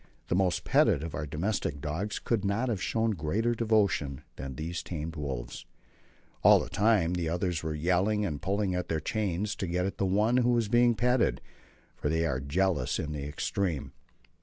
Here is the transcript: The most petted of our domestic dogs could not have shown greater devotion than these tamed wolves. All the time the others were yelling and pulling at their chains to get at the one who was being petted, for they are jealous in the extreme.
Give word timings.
The 0.29 0.35
most 0.35 0.63
petted 0.63 1.03
of 1.03 1.13
our 1.13 1.27
domestic 1.27 1.79
dogs 1.79 2.17
could 2.17 2.43
not 2.43 2.69
have 2.69 2.81
shown 2.81 3.11
greater 3.11 3.53
devotion 3.53 4.23
than 4.35 4.55
these 4.55 4.81
tamed 4.81 5.15
wolves. 5.15 5.67
All 6.41 6.59
the 6.59 6.69
time 6.71 7.13
the 7.13 7.29
others 7.29 7.61
were 7.61 7.75
yelling 7.75 8.25
and 8.25 8.41
pulling 8.41 8.73
at 8.73 8.87
their 8.89 8.99
chains 8.99 9.55
to 9.57 9.67
get 9.67 9.85
at 9.85 9.99
the 9.99 10.05
one 10.07 10.37
who 10.37 10.53
was 10.53 10.69
being 10.69 10.95
petted, 10.95 11.39
for 11.95 12.09
they 12.09 12.25
are 12.25 12.39
jealous 12.39 12.97
in 12.97 13.11
the 13.11 13.25
extreme. 13.25 13.91